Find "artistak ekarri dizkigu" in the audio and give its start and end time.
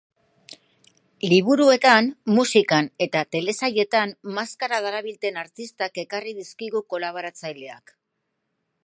5.45-6.83